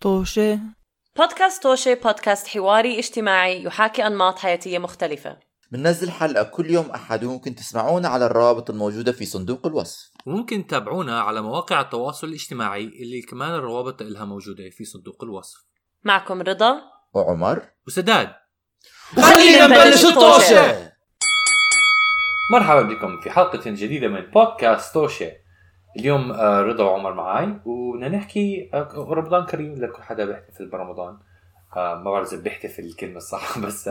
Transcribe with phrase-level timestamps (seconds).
[0.00, 0.60] طوشة.
[1.16, 5.38] بودكاست طوشة بودكاست حواري اجتماعي يحاكي أنماط حياتية مختلفة.
[5.72, 10.10] بننزل حلقة كل يوم أحد وممكن تسمعونا على الروابط الموجودة في صندوق الوصف.
[10.26, 15.58] وممكن تتابعونا على مواقع التواصل الاجتماعي اللي كمان الروابط لها موجودة في صندوق الوصف.
[16.04, 16.80] معكم رضا.
[17.14, 17.62] وعمر.
[17.86, 18.32] وسداد.
[19.16, 20.92] خلينا نبلش الطوشة
[22.52, 25.32] مرحبا بكم في حلقة جديدة من بودكاست توشة
[25.96, 31.16] اليوم آه، رضا وعمر معاي وبدنا نحكي آه، رمضان كريم لكل حدا بيحتفل برمضان.
[31.76, 33.90] آه، ما بعرف إذا بيحتفل الكلمة الصح بس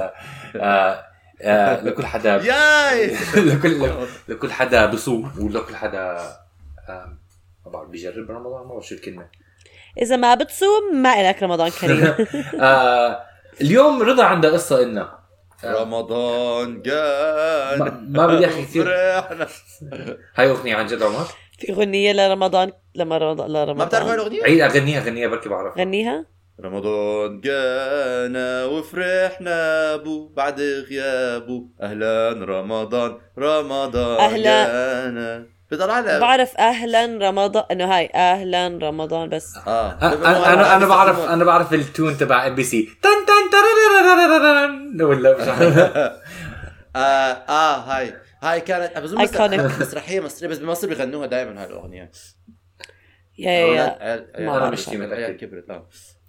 [1.84, 2.38] لكل حدا
[3.50, 3.92] لكل
[4.28, 6.18] لكل حدا بصوم ولكل حدا
[7.66, 9.28] ما بعرف بيجرب رمضان ما بعرف شو الكلمة.
[10.02, 12.16] إذا ما بتصوم ما إلك رمضان كريم.
[13.62, 15.20] اليوم رضا عندها قصة إلنا.
[15.66, 17.80] رمضان جاي.
[18.02, 18.90] ما بدي أحكي كثير.
[20.36, 21.26] هاي أغنية عن جد عمر؟
[21.60, 25.84] في اغنيه لرمضان لما رمضان ما بتعرف الأغنية؟ عيد اغنيها اغنيها بركي بعرفها.
[25.84, 26.26] غنيها؟
[26.64, 34.66] رمضان جانا وفرحنا بو بعد غيابه أهلا رمضان رمضان أهلا.
[34.68, 35.46] جانا.
[35.72, 39.58] بيطلع لها؟ بعرف أهلا رمضان إنه هاي أهلا رمضان بس.
[39.68, 39.98] آه.
[40.02, 45.02] أنا أنا, أنا بعرف أنا بعرف ال tune تبع ام بي سي تن تن تررررررررن
[45.02, 45.48] ولا مش
[46.96, 47.00] آه
[47.50, 49.22] آه هاي هاي كانت أظن
[49.82, 52.12] مسرحية مصرية بس بمصر بيغنوها دائما هاي الأغنية.
[53.38, 55.86] يا يا ما مش العيال كبرت لا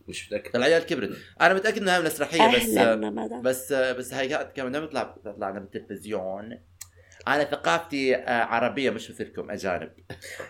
[0.08, 0.56] مش متأكد.
[0.56, 1.10] العيال كبرت.
[1.40, 5.14] أنا متأكد إنها مسرحيه بس آه، بس آه، بس هاي كانت كمان لما تطلع
[5.46, 6.58] على التلفزيون
[7.28, 9.90] أنا ثقافتي عربية مش مثلكم أجانب.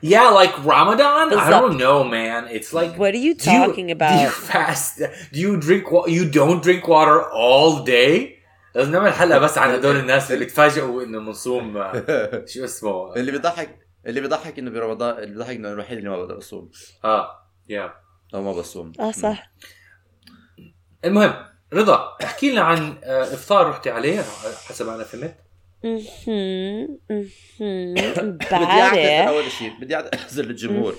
[0.02, 2.56] يا لايك رمضان i don't know man.
[2.56, 4.98] It's like what are you talking do you, about do you fast?
[5.32, 8.39] Do you drink you don't drink water all day?
[8.74, 13.32] لازم نعمل حلقه بس عن هدول الناس اللي تفاجئوا إنه بنصوم آه، شو اسمه؟ اللي
[13.32, 16.70] بيضحك اللي بيضحك إنه برمضان اللي بيضحك إنه الوحيد اللي ما بقدر اصوم
[17.04, 17.30] آه
[17.68, 17.94] يا
[18.34, 18.92] أو ما بصوم.
[19.00, 19.50] آه صح.
[21.04, 21.34] المهم
[21.72, 24.20] رضا احكي لنا عن آه، إفطار رحتي عليه
[24.68, 25.34] حسب ما أنا فهمت.
[28.20, 30.94] بدي أعتذر أول شيء بدي أعتذر للجمهور.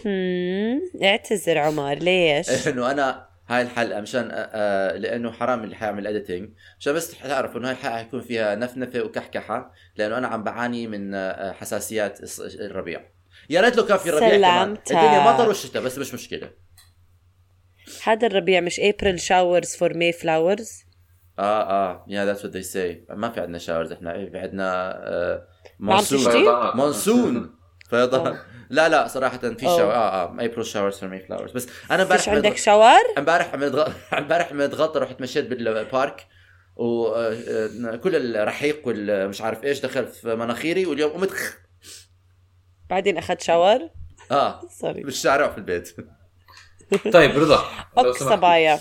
[1.03, 6.49] اعتذر عمر ليش؟ إنه أنا هاي الحلقة مشان آه، آه، لأنه حرام اللي حيعمل editing
[6.79, 11.13] مشان بس تعرفوا إنه هاي الحلقة حيكون فيها نفنفة وكحكحة لأنه أنا عم بعاني من
[11.15, 13.01] آه، حساسيات الص- الربيع.
[13.49, 14.39] يا ريت لو كان في ربيع كمان.
[14.41, 14.91] سلامتك.
[14.91, 16.51] الدنيا مطر والشتاء بس مش مشكلة.
[18.03, 20.71] هذا الربيع مش April showers for May flowers
[21.39, 21.61] آه
[21.91, 22.05] آه.
[22.07, 24.13] yeah that's what they say ما في عندنا showers إحنا.
[24.29, 25.47] في عندنا آه
[25.79, 26.45] monsoon.
[26.75, 27.55] monsoon
[27.89, 28.37] فيضان.
[28.71, 29.77] لا لا صراحة في أوه.
[29.77, 33.53] shower آه آه April showers for May flowers بس أنا امبارح فيش عندك shower؟ امبارح.
[34.13, 36.27] امبارح عملت غلطة رحت مشيت بال park
[36.75, 41.31] وكل الرحيق والمش عارف إيش دخل في مناخيري واليوم قمت
[42.89, 43.89] بعدين أخذت shower؟
[44.31, 45.95] آه sorry بالشارع وفي البيت
[47.13, 47.63] طيب رضا
[47.97, 48.33] لو okay سمحت.
[48.33, 48.79] صبايا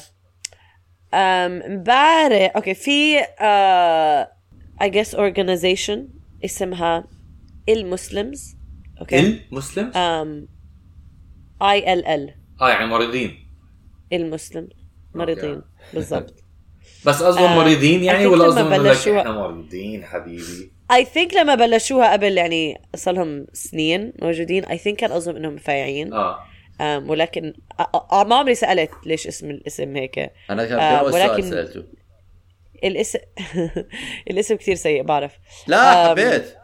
[1.15, 4.33] امبارح okay في آه
[4.83, 5.99] I guess organization
[6.45, 7.05] اسمها
[7.69, 8.57] المسلمز
[9.01, 9.43] okay.
[9.53, 10.49] المسلم M
[11.63, 12.35] I L L.
[12.61, 13.47] آه يعني مريضين.
[14.13, 14.69] المسلم
[15.15, 15.63] مريضين.
[15.95, 16.35] بالضبط.
[17.07, 22.13] بس قصدهم آه، مريضين يعني ولا لك بلشوها- إحنا مريضين حبيبي؟ I think لما بلشوها
[22.13, 24.65] قبل يعني صار لهم سنين موجودين.
[24.65, 26.39] I think كان قصدهم إنهم فايعين آه.
[26.81, 30.19] um ولكن آه، آه، ما عمري سألت ليش اسم الاسم هيك.
[30.51, 31.85] أنا كان آه، سؤال ولكن- سألته.
[32.85, 33.19] الاسم
[34.31, 35.33] الاسم كثير سيء بعرف.
[35.67, 36.55] لا آم، حبيت.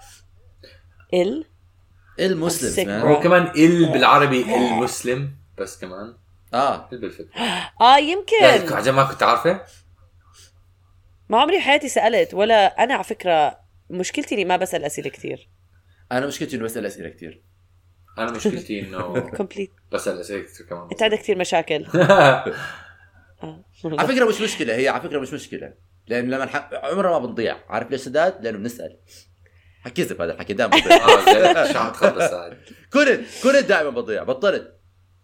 [1.15, 1.45] إل؟
[2.21, 2.91] المسلم.
[2.91, 6.15] هو كمان ال بالعربي المسلم بس كمان.
[6.54, 6.88] آه.
[6.93, 7.28] ال
[7.81, 9.60] آه يعني يمكن عجب ما كنت عارفه.
[11.28, 13.59] ما عمري حياتي سألت ولا أنا على فكرة
[13.91, 15.49] مشكلتي إني ما بسأل أسئلة كثير
[16.12, 17.43] أنا مشكلتي انه بسأل أسئلة كثير
[18.19, 20.88] أنا مشكلتي إنه كومبليت بسأل أسئلة كثير كمان.
[20.93, 21.87] أنت عندك كثير مشاكل.
[23.43, 23.65] آه.
[23.84, 25.72] على فكرة مش مشكلة هي على فكرة مش مشكلة.
[26.06, 26.71] لأن لما نح...
[26.72, 27.56] عمرنا ما بنضيع.
[27.69, 28.97] عارف ليش سداد لأنه بنسأل.
[29.87, 31.25] حكذب هذا الحكي دائما بضيع.
[31.25, 32.57] زين، شو عم تخلص هاي
[32.93, 34.23] كنت كنت دائما بضيع.
[34.23, 34.81] بطلت.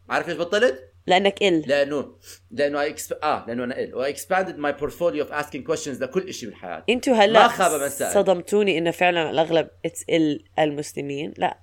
[0.09, 2.19] عارف ليش بطلت؟ لأنك ال لأنه
[2.51, 3.25] لأنه I exp...
[3.25, 6.85] آه لأنه أنا ال و expanded my portfolio of asking questions لكل شيء بالحياة.
[6.89, 8.15] أنتوا هلأ ما خاب من سأل.
[8.15, 11.35] صدمتوني إنه فعلا الأغلب اتس ال المسلمين.
[11.37, 11.59] لا.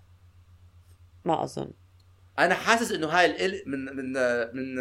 [1.25, 1.71] ما أظن.
[2.45, 4.13] أنا حاسس إنه هاي ال من من
[4.53, 4.77] من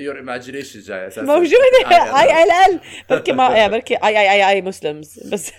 [0.00, 1.22] يور ايماجينيشن جاي أساسا.
[1.22, 1.56] موجودة.
[1.92, 2.80] آه، اي اي إل
[3.10, 5.20] بركي ما يا بركي اي اي اي أي مسلمز.
[5.32, 5.52] بس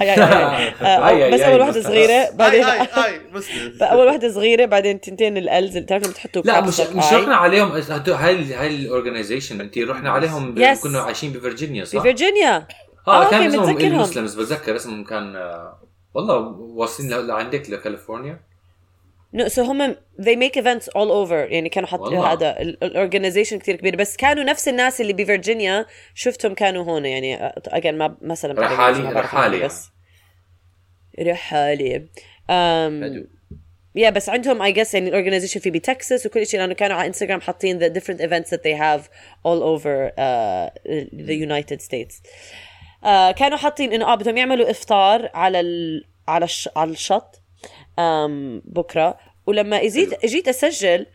[0.00, 1.86] اي اي اي آه، أي- أي- بس أي أول وحده مسلمز.
[1.86, 5.76] صغيرة بعدين اي اي مسلم اول وحده صغيرة بعدين تنتين الإلز.
[5.76, 7.12] اللي تعرفوا بتحطوا لا مش مش.
[7.12, 7.70] رحنا عليهم.
[7.72, 10.54] هاي هاي الاورجنايزيشن انت رحنا عليهم.
[10.82, 12.66] كنا عايشين بفرجينيا صح؟ فيرجينيا
[13.08, 13.78] آه آه، كان أوكي، اسمهم.
[13.78, 14.34] المسلمز.
[14.40, 15.82] بتذكر اسمهم كان آه،
[16.14, 18.40] والله واصلين لعندك لكاليفورنيا.
[19.38, 21.32] No so هم they make events all over.
[21.52, 22.00] يعني كانوا حط.
[22.00, 23.96] هذا ال organization كثير كبير.
[23.96, 27.06] بس كانوا نفس الناس اللي بفرجينيا شفتهم كانوا هون.
[27.06, 27.36] يعني
[27.68, 29.88] اجين ما مثلا رحالي- ما بعرف رحالي بس
[31.20, 32.06] رحالي.
[32.50, 33.26] um,
[33.94, 37.06] yeah بس عندهم I guess يعني ال organization في بتكساس وكل شيء لأنه كانوا على
[37.06, 39.02] انستغرام حاطين the different events that they have
[39.46, 40.70] all over uh,
[41.26, 42.14] the United States.
[43.02, 46.04] uh, كانوا حاطين إنه آه بدهم يعملوا إفطار على ال...
[46.28, 46.68] على الش...
[46.76, 47.42] على الشط.
[48.64, 49.18] بكرة.
[49.46, 51.06] ولما اجيت إجيت أسجل.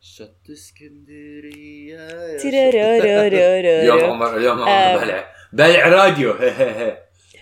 [0.00, 2.08] شط اسكندرية
[3.82, 6.34] اليوم عمر اليوم عمر بلع بلع راديو.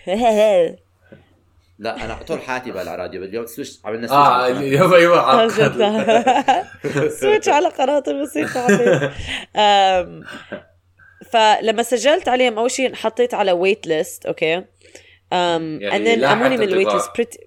[1.79, 4.47] لا أنا طول حياتي بلع راديو اليوم سويش عملنا سويش آه.
[4.47, 5.47] اليوم أيوه.
[7.19, 8.67] switch على قناة الموسيقى
[11.31, 14.55] فلما سجلت عليهم أول شيء حطيت على wait list okay؟
[15.33, 16.87] um يعني لا أموني من ال wait.
[16.87, 17.39] list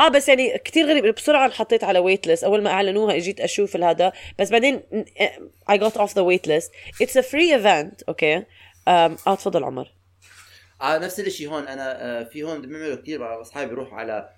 [0.00, 3.76] آه بس يعني كثير غريب بسرعة حطيت على wait list أول ما أعلنوها اجيت أشوف
[3.76, 4.82] هذا بس بعدين
[5.70, 6.70] I got off the wait list
[7.02, 8.42] it's a free event okay
[8.88, 9.88] آه تفضل عمر.
[10.82, 11.68] آه نفس الشيء هون.
[11.68, 14.28] أنا آه في هون بيعملوا كثير مع أصحابي بيروحوا على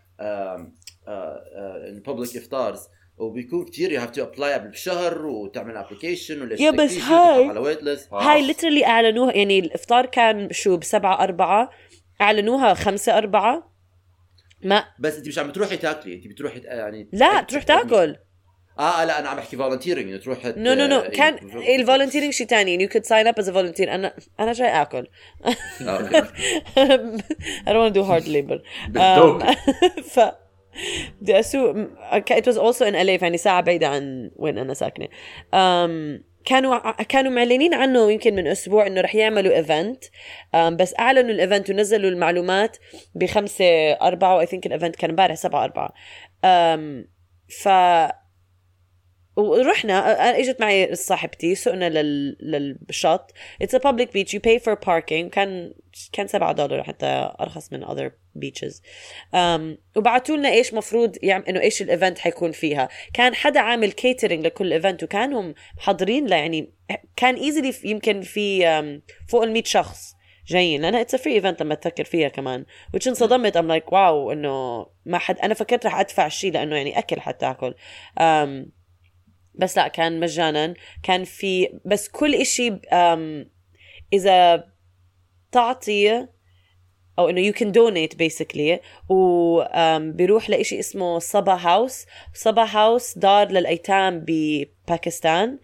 [2.06, 2.80] public افطارز
[3.18, 7.60] وبيكون كثير you have to apply قبل بشهر وتعمل application ولا yeah بس هاي- على
[7.60, 8.22] wait list آه.
[8.22, 11.70] هاي literally أعلنوها يعني الإفطار كان شو بسبعة أربعة
[12.20, 13.77] أعلنوها خمسة أربعة.
[14.62, 18.16] ما بس انت مش عم بتروحي تاكلي انت بتروحي يعني لا تروح تاكل.
[18.78, 21.34] آه لا أنا عم بحكي volunteering إنه تروح no no no كان
[21.78, 25.06] ال volunteering شيء ثاني you could sign up as volunteer أنا أنا جاي آكل.
[27.66, 28.58] I don't want to do hard labor.
[28.88, 29.42] بالذوق.
[29.48, 30.20] Um, ف
[31.20, 31.76] بدي أسوق
[32.30, 35.06] it was also in LA يعني ساعة بعيدة عن وين أنا ساكنة.
[35.06, 40.04] Um, كانوا كانوا معلنين عنه يمكن من أسبوع إنه رح يعملوا event
[40.54, 42.76] بس أعلنوا ال event ونزلوا المعلومات
[43.14, 45.88] بخمسة أربعة I think ال event كان امبارح سبعة أربعة.
[46.44, 47.06] um,
[47.62, 47.68] ف
[49.38, 52.36] ورحنا أنا إجت معي صاحبتي سقنا لل...
[52.88, 53.32] للشط.
[53.62, 54.32] it's a public beach.
[54.34, 55.28] You pay for parking.
[55.30, 55.74] كان
[56.12, 58.82] كان 7 دولار حتى أرخص من other beaches.
[59.34, 62.88] um, وبعتوا لنا إيش مفروض يعمل إنه إيش ال event حيكون فيها.
[63.14, 66.72] كان حدا عامل catering لكل event وكانوا محضرين له يعني
[67.16, 70.14] كان easily يمكن في um, فوق ال 100 شخص
[70.46, 70.82] جايين.
[70.82, 72.64] لأنها it's free event لما تفكر فيها كمان.
[72.94, 73.56] وش انصدمت.
[73.56, 77.74] um like wow إنه ما حد أنا فكرت رح أدفع شيء لأنه يعني أكل حتاكل
[78.20, 78.77] um,
[79.58, 80.74] بس لا كان مجانا.
[81.02, 82.80] كان في بس كل إشي
[84.12, 84.64] إذا
[85.52, 86.26] تعطي
[87.18, 88.78] أو إنه you can donate basically
[89.10, 95.58] و um, بيروح لإشي اسمه صبا هاوس صبا هاوس دار للأيتام بباكستان.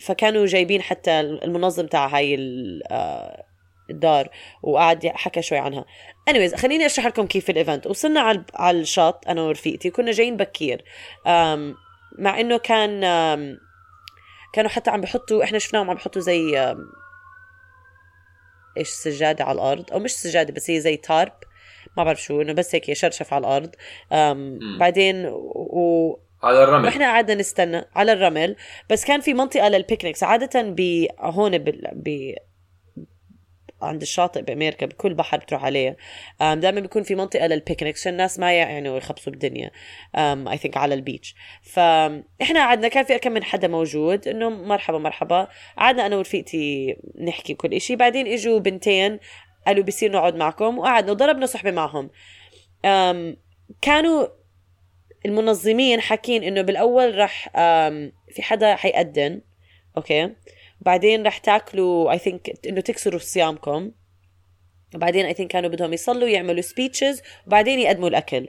[0.00, 2.82] فكانوا جايبين حتى المنظم تاع هاي ال-
[3.90, 4.28] الدار
[4.62, 5.84] وقعد حكى شوي عنها.
[6.30, 10.36] Anyways خليني أشرح لكم كيف ال event وصلنا على على الشط أنا ورفيقتي كنا جايين
[10.36, 10.84] بكير.
[12.18, 13.00] مع إنه كان
[14.52, 16.74] كانوا حتى عم بحطوا إحنا شفناهم عم بحطوا زي
[18.76, 21.32] إيش سجادة على الأرض؟ أو مش سجادة بس هي زي tarp
[21.96, 23.70] ما بعرف شو إنه بس هيك شرشف على الأرض.
[24.78, 26.18] بعدين و...
[26.42, 26.84] على الرمل.
[26.84, 28.56] وإحنا قعدنا نستنى على الرمل.
[28.90, 30.74] بس كان في منطقة لل picnics عادة
[31.20, 31.58] هون.
[31.58, 32.34] ب
[33.84, 35.96] عند الشاطئ بأمريكا بكل بحر بتروح عليه.
[36.40, 39.70] دائما بيكون في منطقة لل picnics عشان الناس ما يعني ويخبصوا بالدنيا.
[40.16, 44.98] I think على ال beach فاحنا قعدنا كان في كم من حدا موجود إنه مرحبا
[44.98, 45.48] مرحبا.
[45.78, 47.96] قعدنا أنا ورفيقتي نحكي كل إشي.
[47.96, 49.18] بعدين إجوا بنتين
[49.66, 52.10] قالوا بصير نقعد معكم وقعدنا وضربنا صحبة معهم.
[53.82, 54.26] كانوا
[55.26, 57.48] المنظمين حاكين إنه بالأول رح
[58.30, 59.40] في حدا حيقدم
[59.96, 60.30] okay؟
[60.84, 63.90] بعدين رح تاكلوا I think إنه تكسروا صيامكم.
[64.94, 68.48] وبعدين I think كانوا بدهم يصلوا يعملوا speeches وبعدين يقدموا الأكل.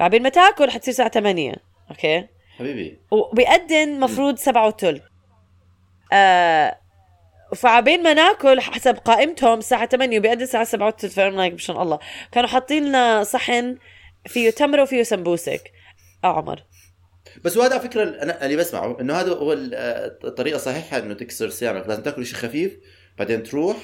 [0.00, 1.56] بعدين ما تاكل حتصير الساعة 8
[1.90, 2.26] okay
[2.58, 2.98] حبيبي.
[3.10, 5.02] وبيقدم مفروض سبعة وثلث.
[6.12, 6.78] آه
[7.56, 11.14] فعبين ما ناكل حسب قائمتهم الساعة 8 وبيقدم الساعة 7 وثلث.
[11.14, 11.98] ف I'm like مشان الله.
[12.32, 13.78] كانوا حاطين لنا صحن
[14.26, 15.72] فيه تمرة وفيه سمبوسك.
[16.24, 16.62] آه عمر.
[17.44, 21.14] بس وهذا على فكرة أنا اللي بسمعه إنه هذا هو ال- آه، الطريقة الصحيحه إنه
[21.14, 22.76] تكسر صيامك لازم تاكل شيء خفيف
[23.18, 23.76] بعدين تروح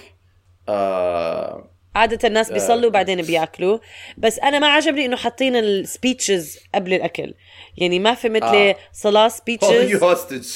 [0.68, 3.78] آه عادة الناس بيصلوا بعدين بيأكلوا.
[4.18, 7.34] بس أنا ما عجبني إنه حاطين ال speeches قبل الأكل.
[7.76, 8.76] يعني ما فهمت لي آه.
[8.92, 10.46] صلاة you speeches hostage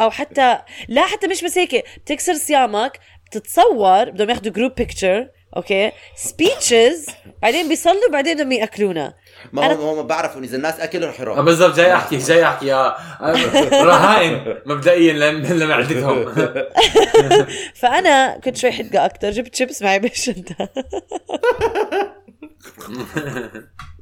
[0.00, 5.92] أو حتى لا حتى مش بس هيك بتكسر صيامك بتتصور بدهم ياخذوا group picture okay
[6.16, 7.06] speeches
[7.42, 9.14] بعدين بيصلوا بعدين بدهم يأكلونا.
[9.52, 11.42] ما هم هم بعرفوا إذا الناس أكلوا رح يروحوا.
[11.42, 12.94] بالضبط جاي أحكي جاي أحكي يا
[13.84, 16.34] رهائن مبدئيا لم- لمعدتهم
[17.80, 20.68] فأنا كنت شوي حدقة أكثر جبت شيبس معي بالشنطه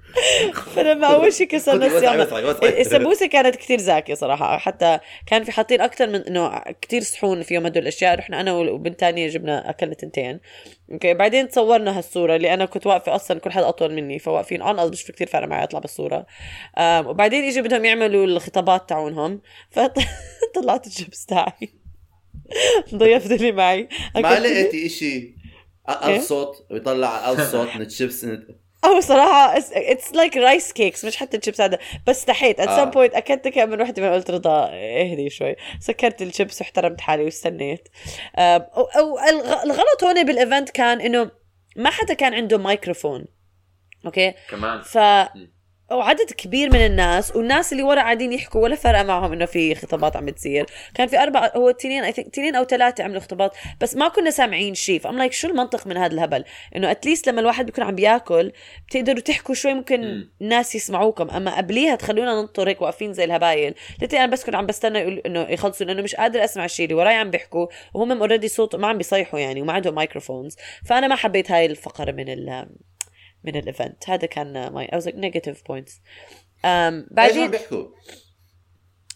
[0.74, 2.80] فلما أول شيء كسرنا وسعي.
[2.80, 4.58] السمبوسه كانت كتير زاكية صراحة.
[4.58, 8.18] حتى كان في حاطين أكثر من إنه كتير صحون فيهم هدول الأشياء.
[8.18, 10.40] رحنا أنا وبنت تانية جبنا أكلنا تنتين.
[10.92, 14.18] okay بعدين تصورنا هالصورة اللي أنا كنت واقفة أصلا كل حدا أطول مني.
[14.18, 16.26] فواقفين اون مش كثير فارق معي أطلع بالصورة.
[16.80, 19.40] وبعدين اجوا بدهم يعملوا الخطابات تاعونهم.
[19.74, 21.68] فطلعت الجبس تاعي.
[22.94, 23.88] ضيفت اللي معي.
[24.14, 25.38] ما لقيتي إشي؟
[25.88, 28.26] إيه؟ ألف صوت ويطلع ألف صوت من الشيبس
[28.84, 31.78] أو صراحة it's like rice cakes مش حتى الشيبس هذا.
[32.06, 32.70] بس استحيت at.
[32.70, 35.56] some point أكلت كم من وحدة من قلت رضا اهدي شوي.
[35.80, 37.88] سكرت الشيبس واحترمت حالي واستنيت.
[38.38, 41.30] أو, أو الغ- الغلط هون بال event كان إنه
[41.76, 43.24] ما حدا كان عنده مايكروفون
[44.06, 44.82] okay؟ كمان.
[44.82, 44.98] ف
[45.90, 50.16] وعدد كبير من الناس والناس اللي ورا قاعدين يحكوا ولا فرق معهم إنه في خطابات
[50.16, 50.66] عم بتصير.
[50.94, 54.30] كان في أربع هو تنين I think تنين أو ثلاثة عملوا خطابات بس ما كنا
[54.30, 55.00] سامعين شيء.
[55.00, 56.44] ف I'm like شو المنطق من هذا الهبل؟
[56.76, 58.52] إنه at least لما الواحد بيكون عم بياكل
[58.88, 60.30] بتقدروا تحكوا شوي ممكن مم.
[60.40, 61.30] الناس يسمعوكم.
[61.30, 63.74] أما قبليها تخلونا ننطر هيك واقفين زي الهبايل.
[64.02, 66.94] لتي أنا بس كنت عم بستنى يقول إنه يخلصوا لأنه مش قادر أسمع الشيء اللي
[66.94, 71.14] وراي عم بيحكوا وهم already صوت ما عم بيصيحوا يعني وما عندهم microphones فأنا ما
[71.14, 72.68] حبيت هاي الفقرة من ال
[73.44, 74.88] من ال event هذا كان my
[75.70, 77.84] points um, إيش عم بعدين بيحكوا؟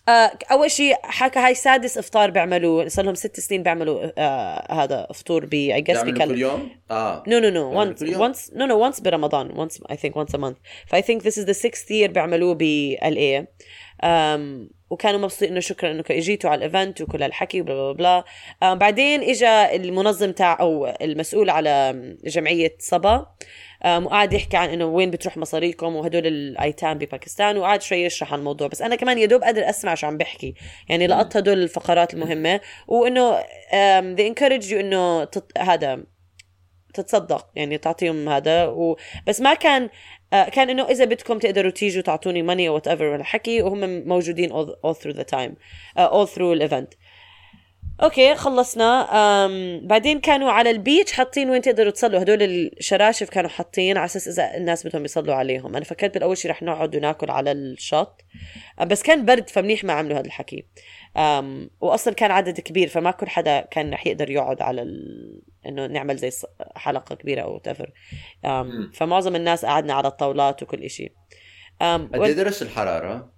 [0.09, 5.07] آه أول شيء حكى هاي سادس إفطار بيعملوا صار لهم ست سنين بيعملوا آه هذا
[5.15, 7.23] فطور ب بيعملوا بكل كل يوم؟ آه.
[7.23, 8.97] بيعملوا Once, كل يوم؟ once, no, no.
[8.97, 9.69] Once برمضان.
[9.69, 10.57] Once, I think, once a month.
[10.87, 13.47] ف I think this is the sixth year بيعملوه ب LA.
[14.05, 17.93] Um, وكانوا مبسوطين إنه شكرا انكم إجيتوا على ال event وكل هالحكي و blah blah
[17.93, 18.25] blah
[18.65, 23.27] um, بعدين اجى المنظم تاع أو المسؤول على جمعية صبا
[23.87, 28.69] وقعد يحكي عن إنه وين بتروح مصاريكم وهدول الأيتام بباكستان وقعد شوي يشرح عن الموضوع
[28.69, 30.55] بس أنا كمان يا دوب قادر أسمع شو عم بحكي.
[30.89, 33.41] يعني لقطت هدول الفقرات المهمة وإنه
[34.17, 35.59] they encourage you إنه تط...
[35.59, 36.05] هذا
[36.95, 37.51] تتصدق.
[37.55, 38.67] يعني تعطيهم هذا.
[38.67, 38.97] و...
[39.27, 39.89] بس ما كان
[40.33, 44.51] آه، كان إنه إذا بدكم تقدروا تيجوا تعطوني money أو whatever ولا حكي وهم موجودين
[44.51, 45.53] all, all through the time
[45.99, 46.95] uh, all through ال event
[48.03, 49.07] okay خلصنا.
[49.07, 52.23] um, بعدين كانوا على ال beach حاطين وين تقدروا تصلوا.
[52.23, 55.77] هدول الشراشف كانوا حاطين على أساس إذا الناس بدهم يصلوا عليهم.
[55.77, 58.21] أنا فكرت بالأول شيء رح نقعد وناكل على الشط.
[58.87, 60.67] بس كان برد فمنيح ما عملوا هذا الحكي.
[61.17, 65.43] um, واصلا كان عدد كبير فما كل حدا كان رح يقدر يقعد على ال...
[65.67, 66.31] إنه نعمل زي
[66.77, 67.91] حلقة كبيرة أو whatever.
[68.95, 73.32] فمعظم الناس قعدنا على الطاولات وكل um, قد إيه درجة الحرارة؟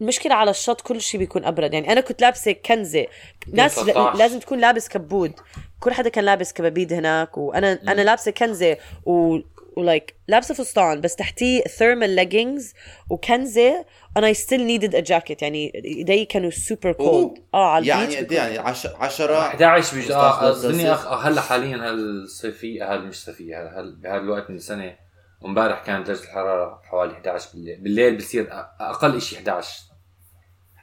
[0.00, 1.74] المشكلة على الشط كل شيء بيكون أبرد.
[1.74, 3.06] يعني أنا كنت لابسة كنزة.
[3.52, 3.84] ناس ل...
[3.84, 4.18] 13.
[4.18, 5.32] لازم تكون لابس كبود.
[5.80, 9.38] كل حدا كان لابس كبابيد هناك وأنا أنا لابسة كنزة و
[9.76, 12.74] و like لابسة فستان بس تحتيه thermal leggings
[13.10, 13.84] وكنزة
[14.18, 15.42] and I still needed a jacket.
[15.42, 18.96] يعني إيدي كانوا super cold آه على يعني قد يعني 10
[19.38, 20.90] 11 بيج آه 15 أظني سلسيوس.
[20.90, 21.12] أخ...
[21.26, 25.03] هلا حاليا هالصيفيه هل مش صيفية هل هل بهذا الوقت من السنة
[25.40, 27.80] وامبارح كانت درجة الحرارة حوالي 11 بالليل.
[27.80, 28.48] بالليل بصير
[28.80, 29.80] أقل شيء 11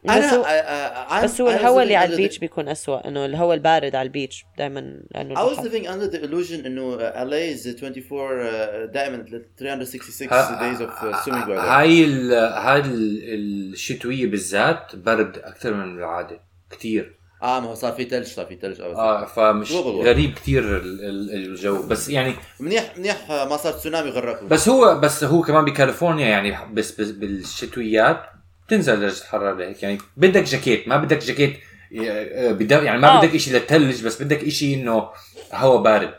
[0.05, 3.95] بس هو, أنا بس هو الهواء اللي على ال beach بيكون أسوأ إنه الهواء البارد
[3.95, 8.09] على ال beach دائما لأنه I was living under the illusion إنه LA is 24
[8.09, 9.25] uh, دائما
[9.59, 11.59] 366 ها- days of uh, swimming weather.
[11.59, 12.33] هاي ال...
[12.33, 16.39] هاي ال- الشتوية بالذات برد أكثر من العادة
[16.71, 17.15] كثير.
[17.43, 20.05] آه ما هو صار في ثلج صار في ثلج آه فمش بالضبط.
[20.05, 24.69] غريب كثير ال- ال- الجو بس يعني منيح منيح آه، ما صار تسونامي غرقوا بس
[24.69, 28.23] هو بس هو كمان بكاليفورنيا يعني بس, بس بالشتويات
[28.67, 31.59] بتنزل درجة الحرارة لهيك يعني بدك جاكيت ما بدك جاكيت
[31.99, 33.21] آه، يعني ما آه.
[33.25, 35.09] بدك شيء للثلج بس بدك شيء إنه
[35.53, 36.13] هواء بارد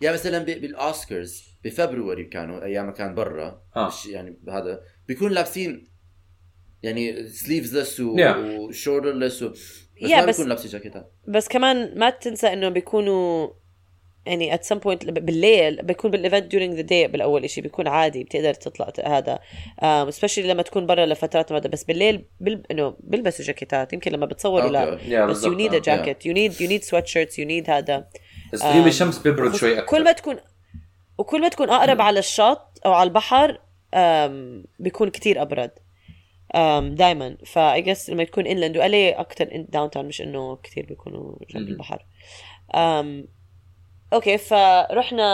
[0.00, 3.92] يعني مثلا ب- بالأوسكارز بفبروري كانوا أيام ما كان برا آه.
[4.08, 5.88] يعني هذا بيكون لابسين
[6.82, 8.02] يعني sleeveless Yeah.
[8.36, 9.52] و shorts و...
[10.02, 13.48] بس Yeah, ما بس- لابسين جاكيتات بس كمان ما تنسى إنه بيكونوا
[14.26, 18.24] يعني at some point بالليل بيكون بال event during the day بالأول إشي بيكون عادي
[18.24, 19.38] بتقدر تطلع هذا.
[19.82, 22.62] um, especially لما تكون برا لفترات مدى بس بالليل بل...
[22.70, 24.98] إنه بيلبسوا جاكيتات يمكن لما بتصوروا لا.
[25.06, 26.02] yeah بس بالضبط، need a آه.
[26.04, 28.08] jacket you need you need sweatshirts you need هذا.
[28.52, 30.36] بس غيب الشمس بيبرد شوي أكثر كل ما تكون
[31.18, 35.70] وكل ما تكون أقرب على الشط أو على البحر um, بيكون كتير أبرد.
[35.70, 35.85] um,
[36.94, 41.68] دائما I guess لما تكون inland واللي أكثر downtown مش إنه كثير بيكونوا جنب.
[41.68, 42.04] البحر.
[42.74, 43.28] um,
[44.12, 45.24] okay فرحنا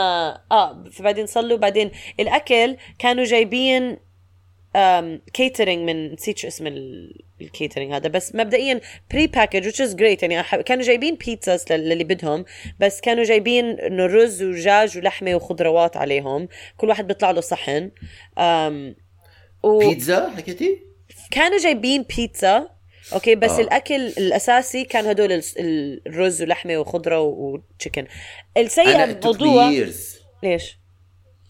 [0.51, 1.57] آه فبعدين صلوا.
[1.57, 3.97] بعدين الأكل كانوا جايبين
[5.33, 6.67] catering من نسيت شو اسم
[7.41, 8.09] ال catering هذا.
[8.09, 10.23] بس مبدئيا pre-packaged which is great.
[10.23, 12.45] يعني كانوا جايبين بيتزاز للي بدهم.
[12.79, 16.47] بس كانوا جايبين إنه رز ودجاج ولحمة وخضروات عليهم.
[16.77, 17.91] كل واحد بيطلع له صحن.
[18.37, 19.03] um,
[19.63, 19.79] و...
[19.79, 20.92] بيتزا حكيتي؟
[21.33, 22.69] كانوا جايبين بيتزا
[23.13, 23.61] أوكي بس آه.
[23.61, 25.41] الأكل الأساسي كان هدول
[26.07, 28.07] الرز ولحمة وخضرة وتشيكن
[28.57, 29.69] السيء الموضوع
[30.43, 30.79] ليش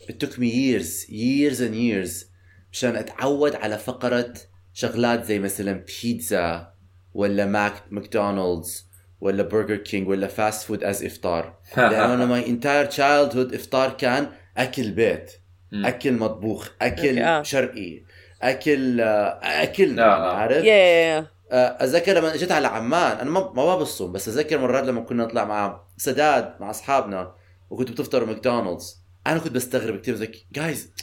[0.04, 2.26] it took me years years and years
[2.72, 4.34] مشان أتعود على فقرة
[4.74, 6.74] شغلات زي مثلا بيتزا
[7.14, 8.90] ولا ماك ماكدونالدز
[9.22, 14.32] ولا برجر كينج ولا fast food as إفطار لأنه أنا my entire childhood إفطار كان
[14.58, 15.32] أكل بيت.
[15.74, 17.44] أكل مطبوخ أكل آه.
[17.44, 18.04] شرقي
[18.50, 20.36] أكل آه، اكل آه، آه.
[20.36, 24.84] عارف يا آه، أتذكر لما اجيت على عمان أنا ما ما بصوم بس أتذكر مرات
[24.84, 27.36] لما كنا نطلع مع سداد مع أصحابنا
[27.70, 30.94] وكنتوا بتفطروا ماكدونالدز أنا كنت بستغرب كثير زي جايز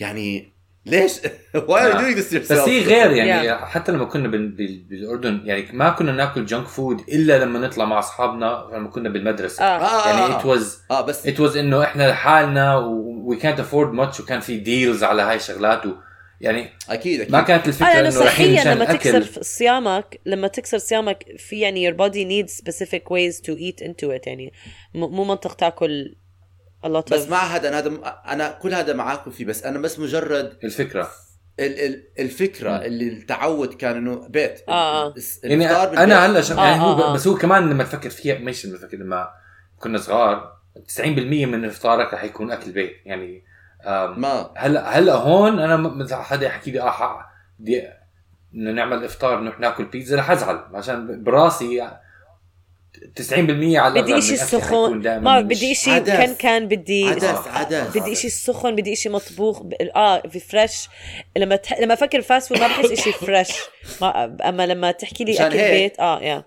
[0.00, 0.52] يعني
[0.86, 1.12] ليش
[1.68, 2.00] why are آه.
[2.00, 3.64] doing this بس هي غير يعني Yeah.
[3.64, 4.48] حتى لما كنا بال...
[4.48, 4.84] بال...
[4.90, 9.64] بالأردن يعني ما كنا ناكل junk food إلا لما نطلع مع أصحابنا لما كنا بالمدرسة
[9.64, 10.38] آه آه، يعني آه.
[10.38, 14.58] it was آه بس it was إنه إحنا لحالنا we couldn't afford much وكان في
[14.58, 15.92] deals على هاي الشغلات و...
[16.42, 21.60] يعني أكيد أكيد ما كانت الفكرة إنه صحيا لما تكسر صيامك لما تكسر صيامك في
[21.60, 24.52] يعني your body needs specific ways to eat into it يعني
[24.94, 26.16] م- مو منطق تاكل
[26.84, 29.78] a lot بس of مع هذا أنا هذا أنا كل هذا معاكم فيه بس أنا
[29.78, 31.10] بس مجرد الفكرة
[31.60, 32.82] ال ال الفكرة مم.
[32.82, 35.14] اللي التعود كان إنه بيت آه، آه.
[35.44, 35.70] يعني.
[35.70, 36.58] أنا هلا شغ...
[36.58, 37.14] آه، يعني هو آه، آه.
[37.14, 39.28] بس هو كمان لما تفكر فيها مش لما تفكر لما
[39.78, 40.52] كنا صغار
[40.98, 43.44] 90% من إفطارك رح يكون أكل بيت يعني
[43.86, 47.24] ما هلا هلا هون أنا م- مثلا حدا يحكي لي آه
[47.58, 47.82] بدي
[48.52, 51.90] بدنا نعمل إفطار نروح ناكل بيتزا رح أزعل عشان براسي
[53.20, 53.32] 90%
[53.76, 56.08] على بدي حيكون سخن ما بدي عدس.
[56.12, 57.24] كان كان بدي عدس.
[57.48, 59.72] عدس بدي إشي سخن بدي إشي مطبوخ ب...
[59.96, 60.88] آه في fresh
[61.36, 61.80] لما تح...
[61.80, 63.48] لما أفكر fast food ما بحس إشي fresh
[64.00, 64.36] ما...
[64.48, 65.70] أما لما تحكي لي أكل هيك.
[65.72, 66.44] بيت آه يا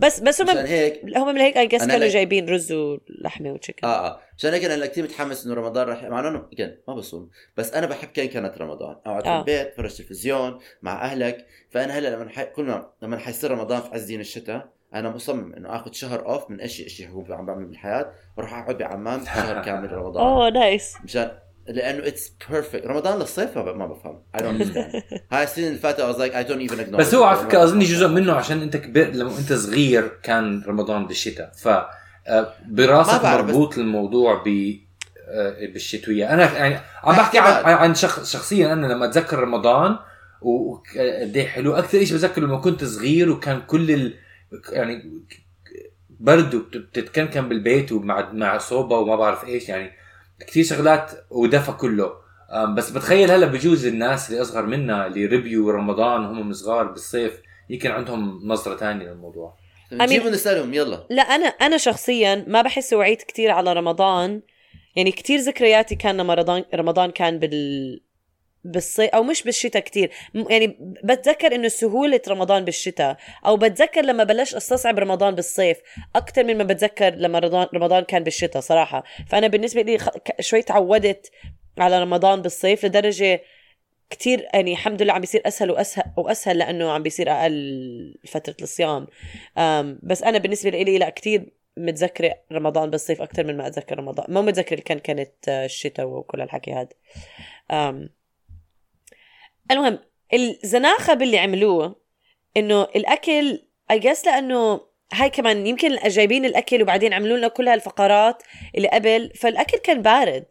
[0.00, 3.86] بس بس هم هيك هم من هيك اي أنا كانوا جايبين رز ولحمة و chicken.
[3.86, 4.20] آه آه.
[4.38, 7.30] عشان هيك أنا كثير متحمس إنه رمضان رح مع إنه كان ما بصوم.
[7.56, 8.96] بس أنا بحب كان كانت رمضان.
[9.06, 9.42] أقعد آه.
[9.44, 11.46] في البيت فرج تلفزيون مع أهلك.
[11.70, 12.44] فأنا هلأ لما حي...
[12.44, 16.50] كل ما لما حيصير رمضان في عز دين الشتاء أنا مصمم إنه آخذ شهر off
[16.50, 20.26] من اشي إشي هو عم بعمل بالحياة وأروح أقعد بعمان شهر كامل رمضان.
[20.26, 21.30] oh nice مشان
[21.68, 24.22] لأنه it's perfect رمضان للصيف ما بفهم.
[24.34, 24.76] I don't
[25.32, 27.38] هاي السنة اللي فاتت I was like I don't even acknowledge بس هو على.
[27.38, 31.52] فكره اظني جزء منه عشان أنت كبر لما أنت صغير كان رمضان بالشتاء.
[31.56, 31.68] ف
[32.28, 34.76] آه، براسك مربوط الموضوع ب
[35.28, 36.34] آه، بالشتوية.
[36.34, 37.64] أنا يعني عم بحكي عن.
[37.64, 39.96] عن شخص شخصيا أنا لما أتذكر رمضان
[40.42, 41.72] وقد إيه حلو.
[41.74, 44.14] أكثر شيء بتذكر لما كنت صغير وكان كل ال...
[44.72, 45.22] يعني
[46.20, 49.90] برد وبتتكنكن بالبيت ومع مع صوبة وما بعرف إيش يعني
[50.46, 52.12] كثير شغلات ودفى كله.
[52.76, 57.32] بس بتخيل هلا بجوز الناس اللي أصغر منا اللي ربيوا رمضان وهم صغار بالصيف
[57.70, 59.56] يمكن عندهم نظرة ثانية للموضوع.
[59.92, 61.06] نجيبهم نسالهم يلا.
[61.10, 64.42] لا أنا أنا شخصيا ما بحس وعيت كتير على رمضان.
[64.96, 68.00] يعني كتير ذكرياتي كان لما رمضان رمضان كان بال
[68.64, 70.10] بالصيف أو مش بالشتاء كتير.
[70.34, 75.78] يعني بتذكر إنه سهولة رمضان بالشتاء أو بتذكر لما بلشت أستصعب رمضان بالصيف.
[76.16, 77.38] أكثر من ما بتذكر لما
[77.74, 79.04] رمضان كان بالشتاء صراحة.
[79.28, 79.98] فأنا بالنسبة لي
[80.40, 81.30] شوي تعودت
[81.78, 83.42] على رمضان بالصيف لدرجة
[84.10, 89.06] كتير يعني الحمد لله عم بيصير أسهل وأسهل وأسهل لأنه عم بيصير أقل فترة الصيام.
[90.02, 94.40] بس أنا بالنسبة لي لا كتير متذكرة رمضان بالصيف أكثر من ما أتذكر رمضان ما
[94.40, 96.88] متذكرة كان كانت آه، الشتاء وكل هالحكي هذا
[99.70, 99.98] المهم
[100.34, 101.96] الزناخة باللي عملوه
[102.56, 104.80] إنه الأكل I guess لأنه
[105.12, 108.42] هاي كمان يمكن جايبين الأكل وبعدين عملوا لنا كل هالفقرات
[108.76, 110.46] اللي قبل فالأكل كان بارد.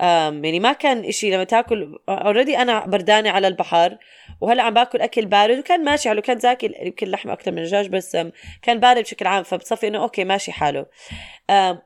[0.00, 3.98] أم يعني ما كان إشي لما تاكل already أنا بردانة على البحر
[4.40, 7.88] وهلأ عم باكل أكل بارد وكان ماشي حاله كان زاكي يمكن لحمه أكثر من الدجاج
[7.88, 8.16] بس
[8.62, 10.86] كان بارد بشكل عام فبتصفي إنه okay ماشي حاله.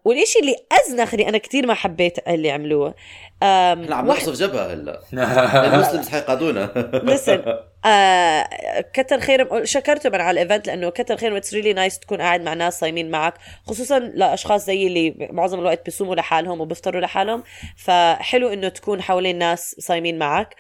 [0.04, 2.94] والإشي اللي ازنخ اللي أنا كتير ما حبيت اللي عملوه.
[3.42, 5.00] أم، إحنا عم نقصف جبهة هلا.
[5.74, 7.42] ال Muslims حيقادونا لسن
[7.84, 8.48] آه
[8.94, 12.40] كتر خيرهم شكرتهم أنا على ال event لأنه كتر خيرهم it's really nice تكون قاعد
[12.40, 13.34] مع ناس صايمين معك
[13.66, 17.42] خصوصا لأشخاص زي اللي معظم الوقت بيصوموا لحالهم وبيفطروا لحالهم
[17.76, 20.54] فحلو إنه تكون حوالين ناس صايمين معك.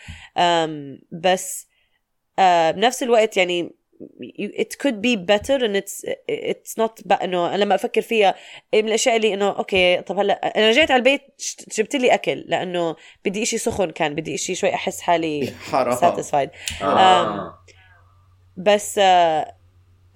[1.12, 1.68] بس
[2.38, 3.77] آه بنفس الوقت يعني
[4.20, 8.34] you- it could be better and it's it's not بقى إنه لما أفكر فيها
[8.74, 11.20] من الأشياء اللي إنه okay طب هلأ أنا رجعت على البيت
[11.78, 16.48] جبت لي أكل لأنه بدي إشي سخن كان بدي إشي شوي أحس حالي حرام satisfied
[16.82, 17.54] آه.
[18.56, 19.57] بس آه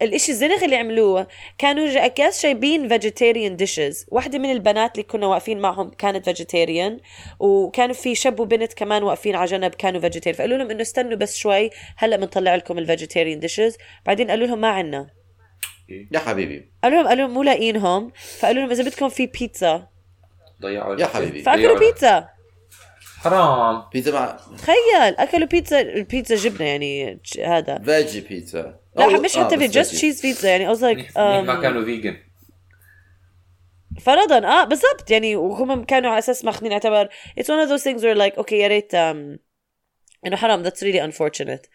[0.03, 1.27] الإشي الزنخ اللي عملوه
[1.59, 7.01] كانوا أكياس جايبين vegetarian dishes واحدة من البنات اللي كنا واقفين معهم كانت vegetarian
[7.41, 11.37] وكانوا في شاب وبنت كمان واقفين على جنب كانوا vegetarian فقالوا لهم إنه استنوا بس
[11.37, 15.11] شوي هلأ بنطلع لكم ال vegetarian dishes بعدين قالوا لهم ما عنا
[16.13, 16.71] يا حبيبي.
[16.85, 19.89] قالوا لهم قالوا لهم مو لاقيينهم فقالوا لهم إذا بدكم في بيتزا
[20.63, 21.43] ضيعوا يا حبيبي.
[21.43, 22.29] فأكلوا بيتزا
[23.19, 23.83] حرام.
[23.93, 27.79] بيتزا مع تخيل أكلوا بيتزا البيتزا جبنة يعني هذا.
[27.79, 29.95] veggie بيتزا لا أو- مش آه، حتى في just.
[29.95, 32.17] cheese pizza يعني قصدك ما كانوا vegan.
[34.01, 37.09] فرضا آه بالضبط يعني وهم كانوا على أساس ماخذين اعتبار.
[37.41, 39.39] It's one of those things where like okay يا ريت um,
[40.27, 40.65] إنه حرام.
[40.65, 41.69] That's really unfortunate.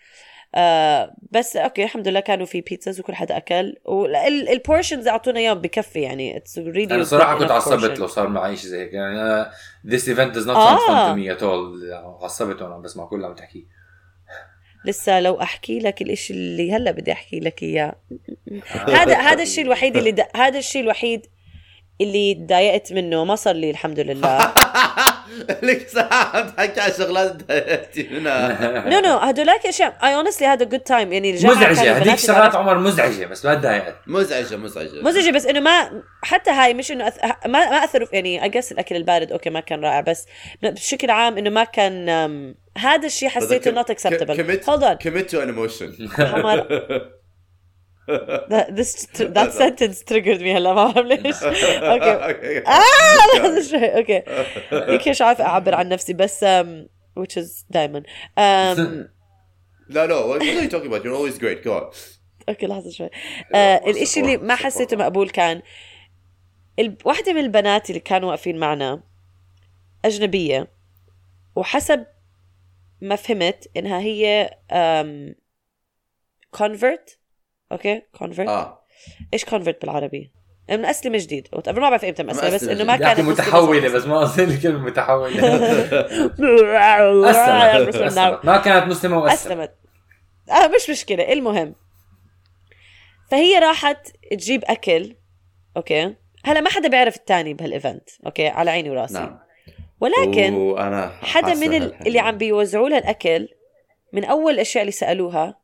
[0.56, 3.76] آه بس okay الحمد لله كانوا في بيتزاز وكل حدا أكل.
[3.86, 8.00] وال portions أعطونا إياهم بكفي يعني it's really أنا صراحة كنت enough عصبت.
[8.00, 8.94] لو صار معي شيء زي هيك.
[8.94, 9.46] يعني
[9.88, 10.78] this event does not آه.
[10.78, 11.94] sound fun to me at all.
[12.24, 13.77] عصبت وأنا بسمع كل اللي عم تحكيه.
[14.88, 17.96] لسه لو أحكي لك الإشي اللي هلأ بدي أحكي لك إياه
[18.98, 20.26] هذا هذا الشيء الوحيد اللي.
[20.36, 21.26] هذا الشيء الوحيد
[22.02, 24.40] اللي تضايقت منه ما صار لي الحمد لله
[25.64, 27.36] لك ساعة عم تحكي على شغلات
[28.88, 29.98] no no هدولاك أشياء.
[30.04, 31.98] I honestly هذا good time يعني مزعجة.
[31.98, 33.96] هذيك شغلات عمر مزعجة بس ما تضايقت.
[34.08, 35.02] مزعجة مزعجة.
[35.02, 37.18] مزعجة بس إنه ما حتى هاي مش إنه أث...
[37.46, 40.26] ما ما أثروا في- يعني I guess الأكل البارد okay ما كان رائع بس
[40.64, 42.10] بشكل عام إنه ما كان
[42.78, 44.98] هذا الشيء حسيته commit, hold on.
[45.08, 46.20] commit to an emotion.
[46.20, 46.68] عمر.
[48.08, 49.06] that, this
[49.38, 52.12] that sentence triggered me هلا ما بعرف ليش okay
[52.68, 54.24] آه okay
[54.72, 56.14] هيك مش عارفه اعبر عن نفسي.
[56.14, 56.68] بس um,
[57.20, 58.80] which is دائما um,
[59.90, 61.04] لا لا what are you talking about?
[61.04, 61.64] You're always great.
[61.64, 61.96] Go on.
[62.50, 63.10] okay لحظة شوي.
[63.56, 65.62] آه الإشي اللي ما حسيته مقبول كان.
[67.06, 69.04] واحدة من البنات اللي كانوا واقفين معنا
[70.06, 70.68] أجنبية
[71.56, 72.06] وحسب
[73.02, 75.36] ما فهمت إنها هي um,
[77.72, 78.40] أوكي؟ convert.
[78.50, 78.82] آه.
[79.34, 80.32] إيش convert بالعربي؟
[80.70, 81.48] من أسلمت جديد.
[81.68, 82.98] ما بعرف إمتى مسألة بس ما أسلمت إنه ما.
[82.98, 83.90] كانت مسلمة متحولة.
[83.90, 85.42] بس ما قصدي الكلمة متحولة.
[88.08, 88.46] أسلمت.
[88.46, 89.52] ما كانت مسلمة وأسلمت.
[89.52, 89.74] أسلمت.
[90.64, 91.34] آه مش مشكلة.
[91.34, 91.76] المهم.
[93.32, 95.16] فهي راحت تجيب أكل.
[95.78, 96.16] أوكي.
[96.46, 98.10] هلا ما حدا بيعرف الثاني بهال event.
[98.26, 99.14] أوكي على عيني وراسي.
[99.14, 99.40] نعم.
[100.02, 103.48] ولكن وأنا حدا من ال- اللي عم بيوزعوا لها الأكل
[104.14, 105.60] من أول الأشياء اللي سألوها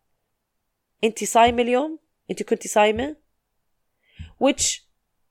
[1.04, 2.00] انت صايمة اليوم؟
[2.32, 3.16] انت كنتي صايمة؟
[4.44, 4.82] Which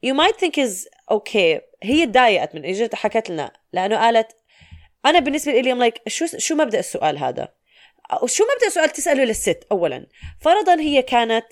[0.06, 1.60] you might think is okay.
[1.82, 4.36] هي تضايقت من اجت حكت لنا لأنه قالت
[5.06, 7.48] أنا بالنسبة لي I'm like شو شو مبدأ السؤال هذا؟
[8.26, 10.06] شو مبدأ السؤال تساله للست اولا؟
[10.40, 11.46] فرضا هي كانت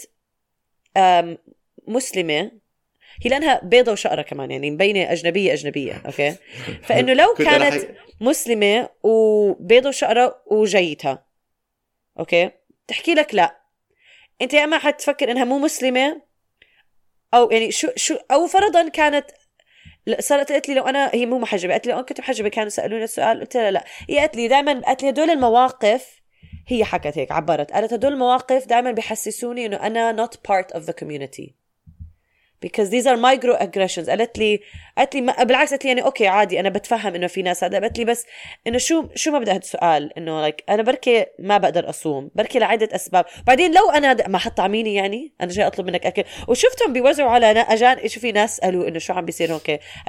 [1.86, 2.50] مسلمة
[3.22, 6.36] هي لأنها بيضة وشقرة كمان يعني مبينة أجنبية أجنبية أوكي
[6.86, 7.88] فإنه لو كنت كانت
[8.20, 11.24] مسلمة وبيضة وشقرة وجيتي لها
[12.18, 12.50] أوكي
[12.88, 13.59] تحكي لك لا.
[14.42, 16.22] أنت يا أما حتفكر إنها مو مسلمة
[17.34, 19.26] أو يعني شو شو أو فرضا كانت
[20.18, 22.68] صارت قالت لي لو أنا هي مو محجبة قالت لي لو أنا كنت محجبة كانوا
[22.68, 23.84] سألوني السؤال قلت لها لا.
[24.08, 26.20] هي قالت لي دائما قالت لي هدول المواقف
[26.68, 30.92] هي حكت هيك عبرت قالت هدول المواقف دائما بيحسسوني إنه أنا not part of the
[30.92, 31.59] community.
[32.66, 34.08] Because these are microaggressions.
[34.10, 34.60] قالت لي
[34.98, 37.78] قالت لي ما- بالعكس قالت لي يعني أوكي عادي أنا بتفهم إنه في ناس هذا.
[37.80, 38.26] قالت لي بس
[38.66, 42.88] إنه شو شو مبدا هذا السؤال؟ إنه like أنا بركي ما بقدر أصوم بركي لعدة
[42.94, 43.24] أسباب.
[43.46, 46.24] بعدين لو أنا د- ما حتطعميني يعني أنا جاي أطلب منك أكل.
[46.48, 49.60] وشفتهم بيوزعوا على أجانب شو في ناس قالوا إنه شو عم بيصير هون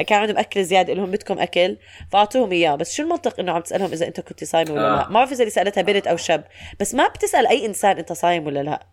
[0.08, 1.78] كان عندهم أكل زيادة لهم بدكم أكل.
[2.12, 2.76] فأعطوهم إياه.
[2.76, 4.96] بس شو المنطق إنه عم تسألهم إذا أنت كنت صايمه ولا آه.
[4.96, 6.44] لا ما بعرف إذا اللي سألتها بنت أو شاب.
[6.80, 8.91] بس ما بتسأل أي إنسان أنت صايم ولا لا.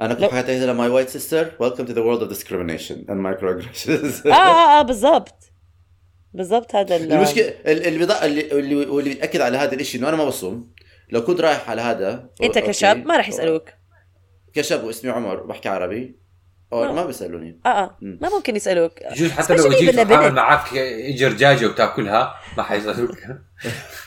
[0.00, 1.46] أنا كنت لو- حكيت لها my white sister.
[1.62, 4.26] Welcome to the world of discrimination and microaggressions.
[4.26, 5.34] آه آه آه بالضبط.
[6.34, 8.10] بالضبط هذا ال- المشكلة ال- اللي بيض...
[8.12, 10.72] اللي اللي واللي بيتاكد على هذا الشيء إنه أنا ما بصوم.
[11.10, 12.58] لو كنت رايح على هذا أنت.
[12.58, 13.68] كشاب ما راح يسألوك.
[14.54, 16.19] كشاب واسمي عمر وبحكي عربي.
[16.72, 16.92] أو.
[16.92, 17.96] ما بيسألوني آه آه.
[18.02, 20.32] ما ممكن يسألوك يجوز حتى لو اتعامل بنت.
[20.38, 23.18] معك أجي رجاجه وتأكلها ما حيسألوك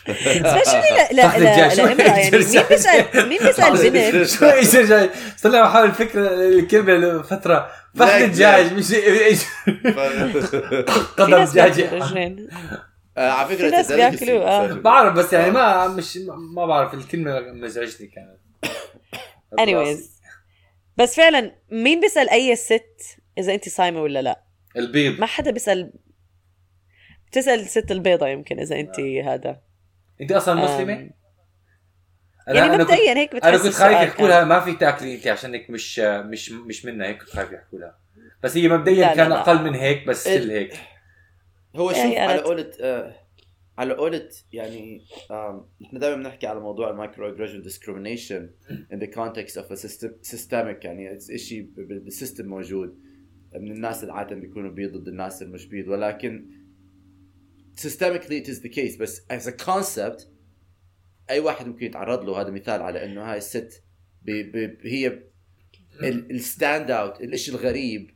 [0.05, 1.37] سبيشلي لا لا.
[1.39, 2.63] لا لامرأة يعني مين.
[2.69, 5.09] بيسأل مين بيسأل بنت شو إيش رجاج
[5.43, 9.45] طلع بحاول فكره الكلمة لفترة فخذ الدجاج مش؟ في
[11.17, 12.47] قدم رجلين
[13.17, 13.95] آه، على فكرة في ناس delicacy.
[13.95, 14.73] بياكلوا، آه.
[14.73, 16.19] بعرف بس يعني ما مش
[16.55, 18.37] ما بعرف الكلمة مزعجتني كانت
[19.61, 20.12] anyways
[20.97, 24.43] بس فعلا مين بيسأل أي ست إذا انت صايمة ولا لا
[24.77, 25.93] البيض ما حدا بيسأل
[27.27, 29.61] بتسأل الست البيضة يمكن إذا انت هذا
[30.21, 31.09] انت أصلا مسلمة؟ أم،
[32.49, 34.27] أنا- يعني مبدئيا هيك بتحس أنا كنت خايف يحكوا.
[34.27, 37.99] لها ما في تاكلي انت عشانك مش مش مش منا هيك كنت خايف يحكوا لها
[38.43, 39.39] بس هي مبدئيا لا، كان لا.
[39.41, 40.21] أقل من هيك بس.
[40.21, 40.73] still هيك
[41.75, 43.15] هو شوف يعني على أنا- قولة آه،
[43.77, 45.01] على قولة يعني
[45.81, 50.85] نحن دائما بنحكي على موضوع ال microaggression discrimination in the context of a system systemic
[50.85, 52.99] يعني شيء بالسيستم موجود.
[53.55, 56.49] من الناس اللي عاده بيكونوا بيض ضد الناس اللي مش بيض ولكن
[57.77, 58.99] systemically it is the case.
[58.99, 60.27] بس as a concept
[61.29, 63.83] أي واحد ممكن يتعرض له هذا مثال على إنه هاي الست
[64.21, 65.23] بي بي هي
[66.03, 68.11] ال stand out الإشي الغريب.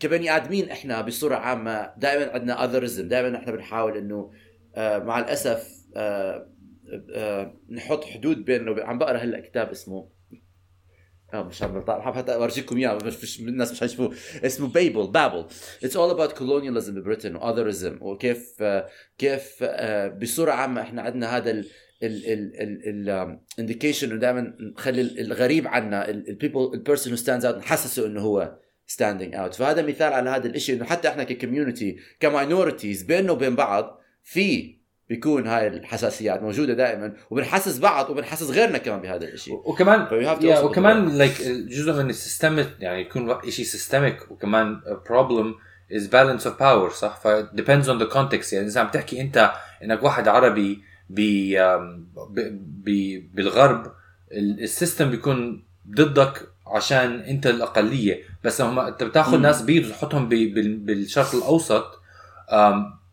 [0.00, 4.32] كبني آدمين إحنا بصورة عامة دائما عندنا otherism دائما إحنا بنحاول إنه
[4.76, 6.50] مع الأسف آه
[7.14, 10.10] آه نحط حدود وبين عم بقرأ هلا كتاب اسمه
[11.34, 14.14] آه مش عم بطلع حتى اورجيكم إياه مش مش الناس مش حيشوفوه.
[14.44, 15.46] اسمه People Bubble
[15.84, 21.02] it's all about colonialism ب Britain و otherism وكيف آه، كيف آه، بصورة عامة إحنا
[21.02, 21.66] عندنا هذا ال
[22.02, 28.58] ال indication دائما نخلي الغريب عنا ال people ال person stands out نحسسه إنه هو
[28.86, 33.32] standing out فهذا مثال على هذا الشيء إنه حتى إحنا ك community ك minorities بيننا
[33.32, 33.99] وبين بعض
[34.30, 34.76] في
[35.08, 40.06] بيكون هاي الحساسيات موجودة دائما وبنحسس بعض وبنحسس غيرنا كمان بهذا الشيء وكمان
[40.42, 45.54] yeah, وكمان like جزء من السيستم يعني يكون شيء systemic وكمان problem
[45.96, 48.52] is balance of power صح؟ ف depends on the context.
[48.52, 49.52] يعني اذا عم تحكي أنت
[49.84, 51.20] إنك واحد عربي ب
[52.56, 52.84] ب
[53.34, 53.92] بالغرب
[54.32, 58.22] ال- السيستم بيكون ضدك عشان أنت الأقلية.
[58.44, 59.38] بس لما أنت بتاخذ.
[59.38, 62.00] ناس بيض وتحطهم بالشرق الأوسط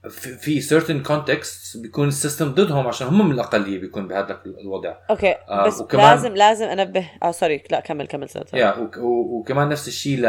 [0.10, 4.96] في في certain contexts بيكون السيستم ضدهم عشان هم من الأقلية بيكون بهذا الوضع.
[5.10, 9.40] أوكي آه، بس وكمان- لازم لازم انبه آه sorry لا كمل كمل سنة يا و-
[9.40, 10.28] وكمان نفس الشيء ل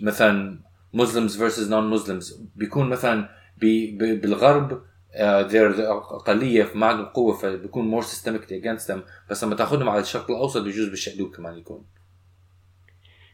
[0.00, 0.58] مثلا
[0.96, 2.34] Muslims versus non-Muslims.
[2.56, 4.82] بيكون مثلا ب- ب- بالغرب
[5.50, 5.80] they're the
[6.14, 8.98] أقلية ما عندهم قوة فبيكون systemically against them.
[9.30, 11.84] بس لما تأخذهم على الشرق الأوسط بيجوز بالشقلوب كمان يكون.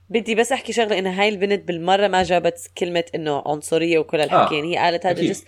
[0.08, 4.54] بدي بس أحكي شغلة انه هاي البنت بالمرة ما جابت كلمة إنه عنصرية وكل الحكي
[4.54, 5.22] آه، يعني هي قالت هذا.
[5.22, 5.46] just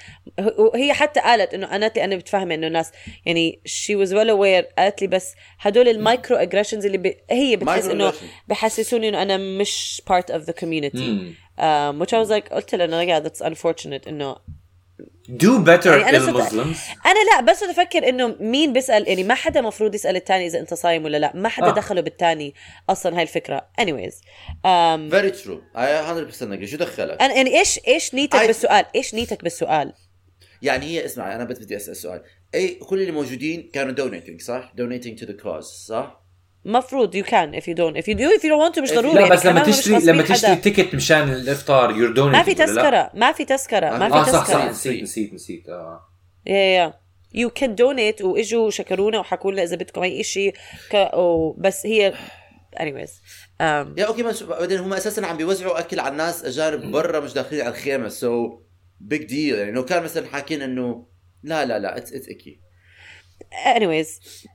[0.58, 2.92] وهي حتى قالت إنه أنا أنا متفاهمه إنه الناس
[3.26, 7.14] يعني she was well aware قالت لي بس هدول ال microaggressions اللي ب...
[7.30, 8.12] هي بتحس إنه.
[8.48, 10.02] بحسسوني إنه أنا مش
[10.42, 11.34] the community مم.
[11.58, 12.86] um, which I was like قلت لها
[13.20, 14.36] yeah that's unfortunate إنه
[15.28, 19.94] do better يعني Muslims أنا لا بس أفكر إنه مين بيسأل يعني ما حدا مفروض
[19.94, 21.74] يسأل الثاني إذا أنت صايم ولا لا ما حدا آه.
[21.74, 22.54] دخله بالثاني
[22.90, 26.64] أصلا هاي الفكرة anyways um, very true I 100% agree.
[26.64, 29.92] شو دخلك؟ أنا يعني إيش إيش نيتك I- بالسؤال إيش نيتك بالسؤال
[30.62, 32.22] يعني هي اسمع أنا بس بدي أسأل سؤال
[32.54, 36.27] أي كل اللي موجودين كانوا donating صح؟ donating to the cause صح؟
[36.68, 37.96] مفروض you can if you don't.
[37.96, 39.14] If you do if you don't want to مش ضروري.
[39.14, 40.56] لا يعني بس لما تشتري لما تشتري.
[40.56, 44.46] ticket مشان الإفطار you're donating ما في؟ تذكرة ما في تذكرة ما في آه صح
[44.46, 44.70] صح تذكرة.
[44.70, 46.00] نسيت نسيت نسيت آه.
[46.46, 46.94] yeah yeah
[47.34, 50.54] you can donate وإجوا شكرونا وحكوا لنا إذا بدكم أي شيء.
[51.58, 52.14] بس هي
[52.76, 57.20] anyways um, yeah أوكي بس بعدين هم أساسا عم بيوزعوا أكل على الناس أجانب برا
[57.20, 58.60] مش داخلين على الخيمة so
[59.00, 61.06] big deal يعني لو كان مثلا حاكين إنه
[61.42, 62.60] لا لا لا it's it's icky
[63.76, 64.46] anyways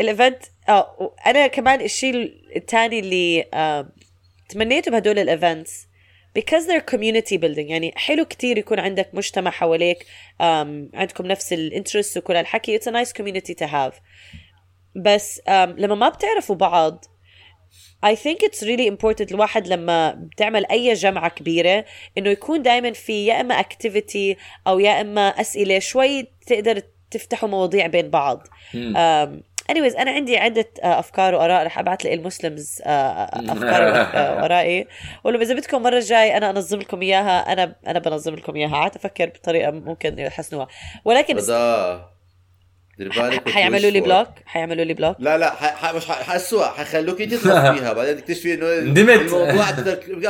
[0.00, 3.88] ال event آه أنا كمان الشيء الثاني اللي آه
[4.48, 5.86] تمنيته بهدول ال events
[6.38, 10.06] because they're community building يعني حلو كتير يكون عندك مجتمع حواليك um,
[10.94, 13.94] عندكم نفس ال interest وكل الحكي it's a nice community to have
[14.96, 17.04] بس um, لما ما بتعرفوا بعض
[18.06, 21.84] I think it's really important الواحد لما بتعمل أي جمعة كبيرة
[22.18, 24.36] إنه يكون دائما في يا إما activity
[24.66, 28.46] أو يا إما أسئلة شوي تقدر تفتحوا مواضيع بين بعض.
[28.74, 34.86] um, anyways أنا عندي عدة آه، أفكار وآراء رح لي ال Muslims أفكاري آه، وآرائي
[35.24, 38.96] ولو إذا بدكم المرة الجاي أنا أنظم لكم إياها أنا أنا بنظم لكم إياها قعدت
[38.96, 40.68] أفكر بطريقة ممكن يحسنوها.
[41.04, 41.36] ولكن
[43.00, 45.94] دير بالك حيعملوا لي block؟ حيعملوا لي block؟ لا لا ح...
[45.94, 46.22] مش ح...
[46.22, 46.70] حسوها.
[46.70, 47.92] حيخلوك تضغط فيها.
[47.92, 49.20] بعدين تكتشفي إنه ندمت.
[49.20, 49.68] الموضوع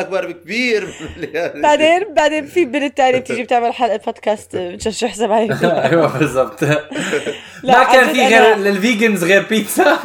[0.01, 0.89] أكبر بكبير.
[1.63, 4.57] بعدين بعدين في بنت تانية بتيجي بتعمل حلقة بودكاست
[4.87, 6.63] مش شو حسب علي أيوه بالضبط.
[6.63, 6.81] لا،
[7.63, 9.99] ما كان في غير لل vegans غير بيتزا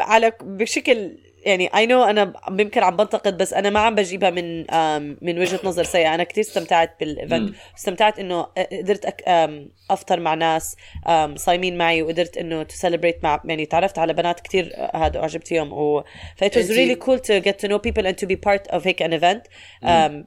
[0.00, 1.10] على بشكل
[1.46, 4.58] يعني I know أنا يمكن عم بنتقد بس أنا ما عم بجيبها من
[5.22, 6.14] من وجهة نظر سيئة.
[6.14, 7.54] أنا كثير استمتعت بال event.
[7.78, 8.42] استمتعت إنه
[8.82, 10.76] قدرت أك- آم، أفطر مع ناس
[11.36, 15.72] صايمين معي وقدرت إنه to celebrate مع يعني تعرفت على بنات كثير هذا أعجبت فيهم.
[15.72, 16.04] و
[16.36, 18.86] ف it was really cool to get to know people and to be part of
[18.86, 19.48] هيك an event.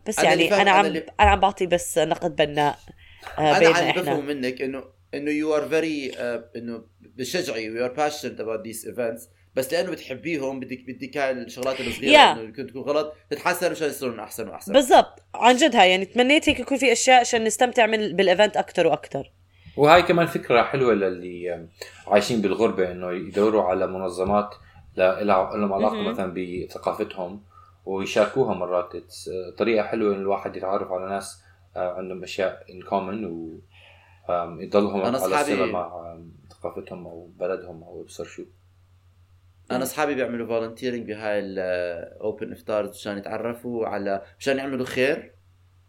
[0.07, 2.79] بس يعني أنا عم أنا عم بعطي بس نقد بناء
[3.39, 6.11] آه، أنا عم بفهم منك انه إنه you are very
[6.55, 11.79] إنه بتشجعي you are passionate about these events بس لأنه بتحبيهم بدك بدك هاي الشغلات
[11.79, 12.37] الصغيره Yeah.
[12.37, 14.73] إنه يمكن تكون غلط تتحسن مشان يصيرون أحسن وأحسن.
[14.73, 15.23] بالضبط.
[15.35, 18.87] عن جد هاي يعني تمنيت هيك يكون في أشياء عشان نستمتع من بال event أكثر
[18.87, 19.31] وأكثر
[19.77, 21.67] وهاي كمان فكرة حلوة للي
[22.07, 24.49] عايشين بالغربة إنه يدوروا على منظمات
[24.97, 26.01] لهم علاقة.
[26.11, 27.41] مثلا بثقافتهم
[27.85, 28.89] ويشاركوها مرات.
[28.93, 31.41] It's طريقة حلوة إن الواحد يتعرف على ناس
[31.75, 33.59] آه، عندهم أشياء in common و
[34.59, 36.17] يضلهم على صله مع
[36.51, 38.43] ثقافتهم أو بلدهم أو ابصر شو
[39.71, 45.33] أنا أصحابي بيعملوا volunteering بهاي ال open افطارز مشان يتعرفوا على مشان يعملوا خير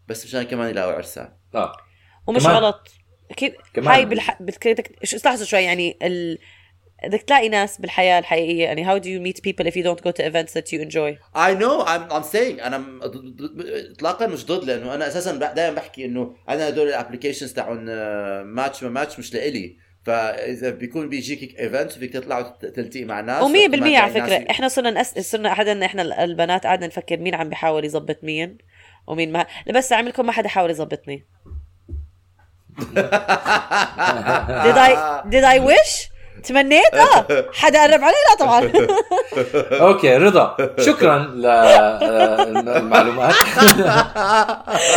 [0.07, 1.33] بس مشان كمان يلاقوا عرسان.
[1.55, 1.73] آه.
[2.27, 2.87] ومش كمان- غلط
[3.31, 4.41] أكيد كمان- هاي بالح...
[4.41, 6.37] بدك شو- استحسوا شوي يعني ال...
[7.07, 10.11] بدك تلاقي ناس بالحياة الحقيقية يعني how do you meet people if you don't go
[10.11, 12.83] to events that you enjoy I know I'm I'm saying أنا
[13.91, 17.85] اطلاقا مش ضد لأنه أنا أساسا دائما بحكي إنه أنا هدول ال applications تاعون
[18.41, 19.77] ماتش ما ماتش مش لإلي.
[20.05, 24.67] فإذا بيكون بيجيك event فيك تطلع تلتقي مع ناس و100% وكمان على فكره ناس- إحنا
[24.67, 25.19] صرنا نأس...
[25.19, 28.57] صرنا احد إحنا البنات قعدنا نفكر مين عم بيحاول يظبط مين
[29.07, 29.45] ومين ما.
[29.73, 31.25] بس اعملكم ما حدا حاول يظبطني.
[34.65, 34.91] Did I
[35.33, 36.10] did I wish?
[36.43, 37.25] تمنيت؟ آه
[37.59, 38.71] حدا قرب علي؟ لا طبعا.
[39.87, 41.17] okay رضا شكرا
[42.51, 43.33] للمعلومات.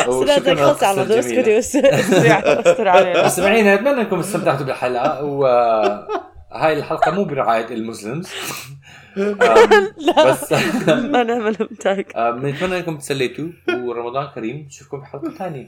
[0.07, 1.90] خلصي على الموضوع اسكتي استري
[2.35, 5.24] استر علينا مستمعينا أتمنى أنكم استمتعتوا بالحلقة.
[5.24, 8.29] وهاي الحلقة مو برعاية ال Muslims.
[9.16, 9.38] أم،
[10.26, 10.52] بس
[10.88, 13.48] ما نمتك أم، بنتمنى أنكم تسليتوا.
[13.68, 14.66] ورمضان كريم.
[14.66, 15.66] نشوفكم بحلقة ثانية.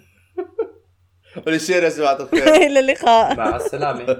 [1.46, 2.54] وللشير يا جماعة الخير.
[2.54, 3.36] إلى اللقاء.
[3.36, 4.16] مع السلامة.